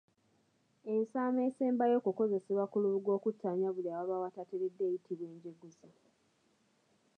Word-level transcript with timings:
Ensaamo 0.93 1.39
esembayo 1.49 1.95
okukozesebwa 1.97 2.65
ku 2.71 2.77
lubugo 2.83 3.09
okuttaanya 3.17 3.67
buli 3.75 3.89
awaba 3.91 4.21
watateredde 4.23 4.81
eyitibwa 4.87 5.25
Enjeguzi. 5.33 5.87